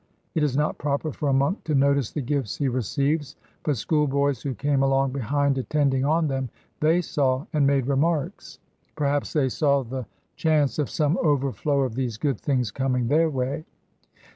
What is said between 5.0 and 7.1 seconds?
behind attending on them, they